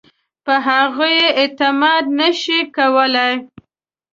[0.45, 3.33] په هغوی یې اعتماد نه شو کولای.